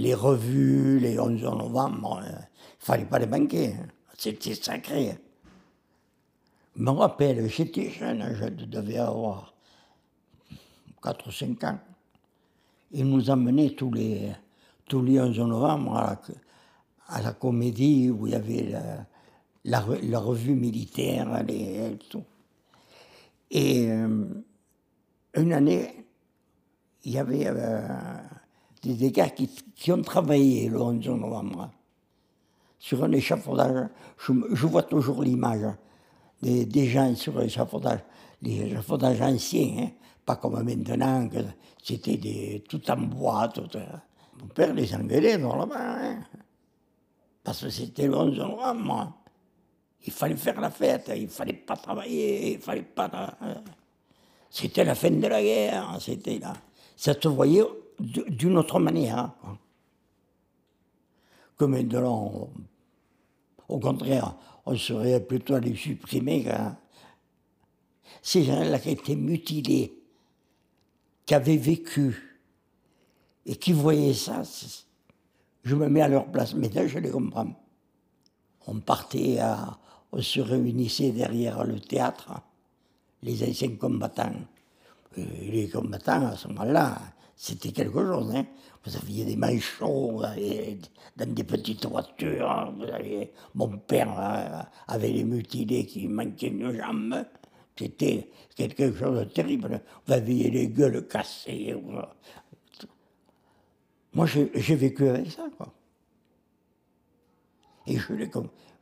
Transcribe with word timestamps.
les 0.00 0.14
revues, 0.14 0.98
les 0.98 1.18
11 1.20 1.42
novembre, 1.42 2.22
il 2.26 2.46
fallait 2.78 3.04
pas 3.04 3.18
les 3.18 3.26
manquer. 3.26 3.74
hein. 3.74 3.86
C'était 4.16 4.54
sacré. 4.54 5.18
Je 6.76 6.82
me 6.82 6.90
rappelle, 6.90 7.48
j'étais 7.48 7.90
jeune, 7.90 8.34
je 8.34 8.46
devais 8.64 8.98
avoir 8.98 9.54
4 11.02 11.28
ou 11.28 11.30
5 11.32 11.64
ans. 11.64 11.78
Il 12.92 13.06
nous 13.06 13.28
emmenait 13.30 13.70
tous 13.70 13.92
les, 13.92 14.32
tous 14.86 15.02
les 15.02 15.20
11 15.20 15.38
novembre 15.40 15.96
à 15.96 16.04
la, 16.04 16.20
à 17.16 17.22
la 17.22 17.32
comédie 17.32 18.10
où 18.10 18.26
il 18.26 18.32
y 18.32 18.36
avait 18.36 18.62
la, 18.70 19.06
la, 19.64 19.80
re- 19.80 20.08
la 20.10 20.18
revue 20.18 20.54
militaire, 20.54 21.42
les, 21.44 21.98
tout. 22.08 22.24
Et 23.50 23.90
euh, 23.90 24.26
une 25.34 25.52
année, 25.52 26.06
il 27.04 27.12
y 27.12 27.18
avait 27.18 27.46
euh, 27.48 27.88
des, 28.82 29.10
gars 29.10 29.30
qui, 29.30 29.92
ont 29.92 30.02
travaillé 30.02 30.68
le 30.68 30.80
11 30.80 31.06
novembre 31.08 31.70
sur 32.78 33.04
un 33.04 33.12
échafaudage. 33.12 33.88
Je, 34.18 34.66
vois 34.66 34.82
toujours 34.82 35.22
l'image 35.22 35.74
des, 36.42 36.86
gens 36.86 37.14
sur 37.14 37.38
l'échafaudage, 37.38 38.00
les 38.42 38.62
échafaudages 38.62 39.20
anciens, 39.20 39.76
hein, 39.78 39.90
pas 40.24 40.36
comme 40.36 40.62
maintenant, 40.62 41.28
que 41.28 41.38
c'était 41.82 42.62
tout 42.68 42.90
en 42.90 42.96
bois. 42.96 43.48
Tout, 43.48 43.68
euh. 43.76 43.84
Mon 44.40 44.46
père 44.48 44.72
les 44.72 44.94
engueulait 44.94 45.36
là-bas, 45.36 45.76
hein, 45.78 46.20
parce 47.44 47.62
que 47.62 47.70
c'était 47.70 48.06
le 48.06 48.16
11 48.16 48.38
novembre. 48.38 49.12
Il 50.06 50.12
fallait 50.12 50.36
faire 50.36 50.58
la 50.58 50.70
fête, 50.70 51.12
il 51.14 51.28
fallait 51.28 51.52
pas 51.52 51.76
travailler, 51.76 52.54
il 52.54 52.58
fallait 52.58 52.82
pas. 52.82 53.36
euh, 53.42 53.54
C'était 54.48 54.84
la 54.84 54.94
fin 54.94 55.10
de 55.10 55.26
la 55.26 55.42
guerre, 55.42 55.98
c'était 56.00 56.38
là. 56.38 56.54
Ça 56.96 57.12
se 57.20 57.28
voyait 57.28 57.62
d'une 58.00 58.56
autre 58.58 58.78
manière. 58.80 59.32
quoi. 59.40 59.58
Que 61.58 61.64
maintenant, 61.66 62.48
au 63.68 63.78
contraire, 63.78 64.34
on 64.66 64.76
serait 64.76 65.20
plutôt 65.20 65.54
à 65.54 65.60
les 65.60 65.74
supprimer. 65.76 66.44
quand- 66.44 66.76
Ces 68.22 68.44
gens-là 68.44 68.78
qui 68.78 68.90
étaient 68.90 69.14
mutilés, 69.16 69.92
qui 71.26 71.34
avaient 71.34 71.56
vécu 71.56 72.38
et 73.46 73.56
qui 73.56 73.72
voyaient 73.72 74.14
ça, 74.14 74.42
je 75.62 75.74
me 75.76 75.88
mets 75.88 76.00
à 76.02 76.08
leur 76.08 76.26
place. 76.30 76.54
Maintenant, 76.54 76.86
je 76.86 76.98
les 76.98 77.10
comprends. 77.10 77.52
On 78.66 78.80
partait, 78.80 79.38
on 80.12 80.20
se 80.22 80.40
réunissait 80.40 81.12
derrière 81.12 81.64
le 81.64 81.78
théâtre, 81.80 82.32
les 83.22 83.42
anciens 83.48 83.76
combattants. 83.76 84.32
Les 85.16 85.68
combattants, 85.68 86.26
à 86.26 86.36
ce 86.36 86.48
moment-là, 86.48 86.98
c'était 87.42 87.72
quelque 87.72 87.98
chose. 87.98 88.34
Hein. 88.36 88.44
Vous 88.84 88.94
aviez 88.96 89.24
des 89.24 89.36
manchots 89.36 90.20
dans 91.16 91.34
des 91.34 91.44
petites 91.44 91.86
voitures. 91.86 92.50
Aviez, 92.92 93.32
mon 93.54 93.78
père 93.78 94.12
euh, 94.18 94.62
avait 94.88 95.10
les 95.10 95.24
mutilés 95.24 95.86
qui 95.86 96.06
manquaient 96.06 96.48
une 96.48 96.70
jambe. 96.76 97.24
C'était 97.78 98.28
quelque 98.54 98.92
chose 98.94 99.20
de 99.20 99.24
terrible. 99.24 99.80
Vous 100.06 100.12
aviez 100.12 100.50
les 100.50 100.68
gueules 100.68 101.08
cassées. 101.08 101.72
vous- 101.72 101.96
Moi, 104.12 104.26
j'ai 104.26 104.74
vécu 104.74 105.08
avec 105.08 105.30
ça. 105.30 105.48
Quoi. 105.56 105.72
Et 107.86 107.96
je 107.96 108.12
les, 108.12 108.30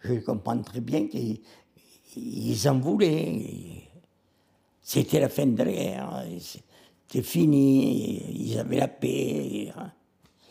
je 0.03 0.15
comprends 0.15 0.61
très 0.62 0.81
bien 0.81 1.06
qu'ils 1.06 1.41
ils 2.17 2.69
en 2.69 2.81
voulaient. 2.81 3.87
C'était 4.83 5.20
la 5.20 5.28
fin 5.28 5.47
de 5.47 5.62
la 5.62 5.70
guerre. 5.70 6.25
C'était 7.09 7.23
fini. 7.25 8.19
Ils 8.53 8.59
avaient 8.59 8.77
la 8.78 8.89
paix. 8.89 9.73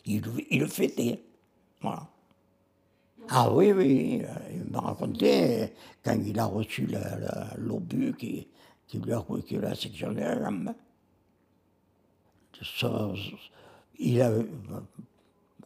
Ils, 0.06 0.22
le- 0.60 0.68
fêtaient. 0.68 1.22
Voilà. 1.82 2.08
Ah 3.30 3.54
oui, 3.54 3.72
oui. 3.74 4.22
Il 4.54 4.66
m'a 4.72 4.80
raconté 4.82 5.74
quand 6.04 6.18
il 6.26 6.40
a 6.40 6.46
reçu 6.46 6.88
la- 6.88 7.18
la- 7.20 7.54
l'obus 7.58 8.14
qui, 8.18 8.48
lui 8.94 9.14
a, 9.14 9.26
qui 9.46 9.58
lui 9.58 9.66
a 9.66 9.76
sectionné 9.76 10.22
la 10.22 10.40
jambe. 10.42 10.74
Il 14.00 14.22
a, 14.22 14.32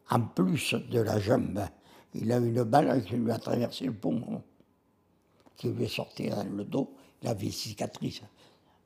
en 0.09 0.21
plus 0.21 0.73
de 0.73 0.99
la 1.01 1.19
jambe, 1.19 1.61
il 2.13 2.31
a 2.31 2.37
une 2.37 2.63
balle 2.63 3.03
qui 3.05 3.15
lui 3.15 3.31
a 3.31 3.39
traversé 3.39 3.85
le 3.85 3.93
poumon, 3.93 4.43
qui 5.57 5.69
lui 5.69 5.85
est 5.85 5.87
sortie 5.87 6.29
dans 6.29 6.43
le 6.43 6.63
dos. 6.65 6.93
Il 7.21 7.29
avait 7.29 7.45
une 7.45 7.51
cicatrice. 7.51 8.21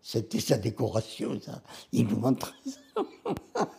C'était 0.08 0.40
sa 0.40 0.60
décoration, 0.60 1.42
ça. 1.42 1.64
Il 1.92 2.06
nous 2.06 2.18
montrait 2.20 2.52
ça. 2.64 3.02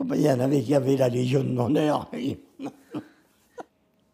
Il 0.00 0.20
y 0.20 0.28
en 0.28 0.40
avait 0.40 0.96
la 0.96 1.08
Légion 1.08 1.44
d'honneur. 1.44 2.10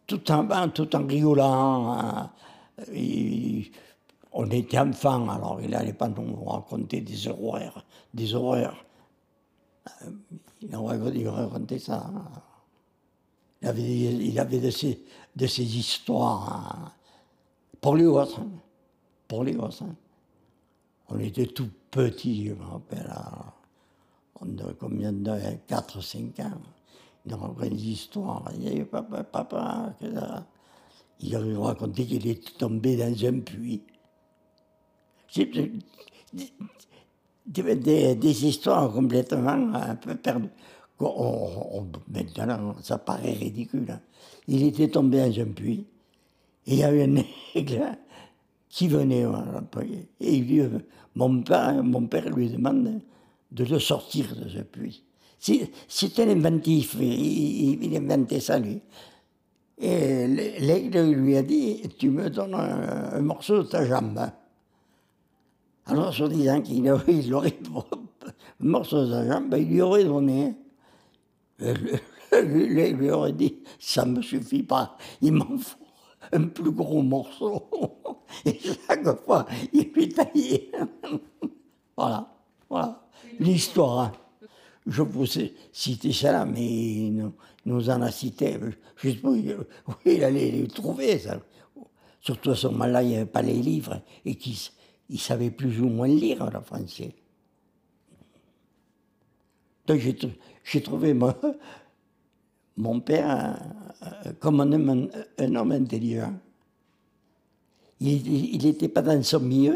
tout 0.05 0.31
en 0.31 0.43
bas, 0.43 0.67
tout 0.67 0.95
en 0.95 1.07
rigolant. 1.07 1.93
hein. 1.97 2.31
On 4.33 4.51
était 4.51 4.77
enfants, 4.77 5.27
alors 5.29 5.61
il 5.61 5.71
n'allait 5.71 5.93
pas 5.93 6.09
nous 6.09 6.43
raconter 6.45 7.01
des 7.01 7.27
horreurs. 7.27 7.83
Des 8.13 8.35
horreurs. 8.35 8.85
Il 10.61 10.69
nous 10.69 10.85
racontait, 10.85 11.79
ça. 11.79 12.05
hein. 12.05 12.31
Il 13.63 14.39
avait, 14.39 14.59
de, 14.59 14.69
ces, 14.69 15.03
de 15.35 15.45
histoires 15.45 16.75
hein, 16.85 16.91
pour 17.81 17.95
les 17.95 18.03
gosses. 18.03 18.35
Hein. 19.27 19.29
Pour 19.29 19.43
les 19.43 19.53
gosses. 19.53 19.81
hein. 19.81 19.95
On 21.09 21.19
était 21.19 21.47
tout 21.47 21.69
petits, 21.91 22.47
je 22.47 22.53
me 22.53 22.63
rappelle. 22.63 23.09
hein. 23.15 23.53
On 24.41 24.57
avait 24.59 24.75
combien 24.79 25.13
de 25.13 25.31
4 25.67 26.01
5 26.01 26.39
ans. 26.41 26.51
Il 27.25 27.31
nous 27.33 27.37
racontait 27.39 27.69
des 27.69 27.87
histoires. 27.89 28.45
Il 28.53 28.59
disait, 28.59 28.85
papa, 28.85 29.23
papa, 29.23 29.95
que 29.99 30.13
ça. 30.13 30.45
Il 31.19 31.37
nous 31.37 31.61
racontait 31.61 32.05
qu'il 32.05 32.27
était 32.27 32.51
tombé 32.57 32.97
dans 32.97 33.25
un 33.27 33.39
puits. 33.41 33.83
Des, 37.47 38.45
histoires 38.45 38.91
complètement 38.91 39.73
un 39.73 39.95
peu 39.95 40.15
perdues. 40.15 40.49
On- 40.99 41.87
maintenant, 42.09 42.75
ça 42.81 42.97
paraît 42.97 43.33
ridicule. 43.33 43.91
hein. 43.91 44.01
Il 44.47 44.63
était 44.63 44.89
tombé 44.89 45.17
dans 45.29 45.41
un 45.41 45.51
puits 45.51 45.87
et 46.67 46.73
il 46.73 46.79
y 46.79 46.83
avait 46.83 47.03
un 47.03 47.17
aigle 47.55 47.97
qui 48.69 48.87
venait. 48.87 49.25
voilà, 49.25 49.63
Et 50.19 50.37
lui- 50.39 50.61
mon, 51.15 51.41
père, 51.41 51.83
mon 51.83 52.07
père 52.07 52.29
lui 52.29 52.49
demande 52.49 53.01
de 53.51 53.63
le 53.63 53.79
sortir 53.79 54.35
de 54.35 54.49
ce 54.49 54.59
puits. 54.59 55.03
C'était 55.87 56.25
l'inventif, 56.25 56.95
il, 56.99 57.83
il- 57.83 57.97
inventait 57.97 58.39
ça 58.39 58.59
lui. 58.59 58.81
Et 59.79 60.25
l'aigle 60.27 61.11
lui 61.11 61.37
a 61.37 61.43
dit 61.43 61.81
Tu 61.99 62.09
me 62.09 62.29
donnes 62.29 62.55
un, 62.55 63.21
morceau 63.21 63.59
de 63.63 63.67
ta 63.67 63.85
jambe. 63.85 64.19
Alors, 65.85 66.13
se 66.13 66.23
disant 66.23 66.61
qu'il 66.61 66.89
aurait, 66.91 67.13
il 67.15 67.33
aurait 67.33 67.57
un 68.59 68.65
morceau 68.65 69.05
de 69.05 69.11
sa 69.11 69.27
jambe, 69.27 69.53
il 69.57 69.67
lui 69.69 69.81
aurait 69.81 70.03
donné. 70.03 70.55
L'aigle 72.31 72.97
lui 72.97 73.11
aurait 73.11 73.33
dit 73.33 73.59
Ça 73.79 74.05
ne 74.05 74.17
me 74.17 74.21
suffit 74.21 74.63
pas, 74.63 74.97
il 75.21 75.33
m'en 75.33 75.57
faut 75.57 75.77
un 76.33 76.47
plus 76.47 76.71
gros 76.71 77.03
morceau. 77.03 77.69
Et 78.45 78.59
chaque 78.59 79.05
fois, 79.25 79.45
il 79.73 79.91
lui 79.93 80.09
taillait. 80.09 80.71
Voilà, 81.95 82.27
voilà, 82.69 83.07
l'histoire. 83.39 83.99
hein. 83.99 84.11
Je 84.85 85.01
vous 85.01 85.37
ai 85.39 85.53
cité 85.73 86.13
ça, 86.13 86.45
mais 86.45 86.65
il 86.65 87.31
nous, 87.65 87.89
en 87.89 88.01
a 88.01 88.09
cité. 88.11 88.57
Sais 89.01 89.13
pas 89.15 89.29
où 89.29 89.35
il- 90.05 90.23
allait 90.23 90.51
les 90.51 90.67
trouver. 90.67 91.21
Surtout 92.21 92.51
à 92.51 92.55
ce 92.55 92.67
moment-là, 92.67 93.03
il 93.03 93.09
n'y 93.09 93.15
avait 93.17 93.25
pas 93.25 93.41
les 93.41 93.53
livres 93.61 94.01
et 94.23 94.35
qu'il 94.35 95.19
savait 95.19 95.51
plus 95.51 95.81
ou 95.81 95.89
moins 95.89 96.07
lire 96.07 96.49
le 96.49 96.61
français. 96.61 97.13
Donc 99.87 99.99
j'ai 99.99 100.13
tr- 100.13 100.35
j'ai 100.63 100.81
trouvé 100.81 101.13
mon, 101.13 102.99
père 102.99 103.57
comme 104.39 104.59
un 104.61 104.71
un 105.39 105.55
homme 105.55 105.71
intelligent. 105.71 106.33
Il 107.99 108.63
n'était 108.63 108.89
pas 108.89 109.01
dans 109.01 109.21
son 109.23 109.39
milieu, 109.39 109.75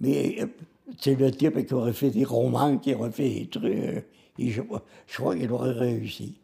mais 0.00 0.36
euh, 0.40 0.46
c'est 1.00 1.14
le 1.14 1.30
type 1.30 1.64
qui 1.66 1.74
aurait 1.74 1.92
fait 1.92 2.10
des 2.10 2.24
romans, 2.24 2.78
qui 2.78 2.94
aurait 2.94 3.10
fait 3.10 3.28
des 3.30 3.46
trucs. 3.48 3.64
euh, 3.64 4.00
Et 4.38 4.50
je, 4.50 4.62
je 5.06 5.16
crois 5.16 5.36
qu'il 5.36 5.50
aurait 5.52 5.72
réussi. 5.72 6.36